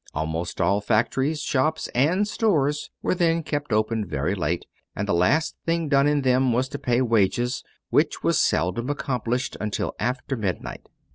[0.15, 5.55] Almost all factories, shops, and stores were then kept open very late, and the last
[5.63, 10.87] thing done in them was to pay wages, which was seldom accomplished until after midnight.